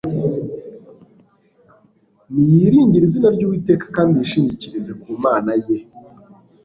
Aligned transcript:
Niyiringire 2.31 3.05
izina 3.07 3.29
ry'Uwiteka, 3.35 3.85
kandi 3.95 4.13
yishingikirize 4.21 4.91
ku 5.01 5.07
Mana 5.23 5.51
ye 5.65 5.77